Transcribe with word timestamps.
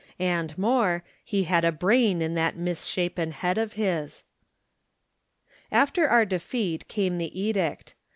And, 0.17 0.57
more, 0.57 1.03
he 1.23 1.43
had 1.43 1.63
a 1.63 1.71
brain 1.71 2.23
in 2.23 2.33
that 2.33 2.57
naisshapen 2.57 3.33
head 3.33 3.59
of 3.59 3.73
his. 3.73 4.23
After 5.71 6.07
our 6.09 6.25
defeat 6.25 6.87
came 6.87 7.19
the 7.19 7.39
edict. 7.39 7.93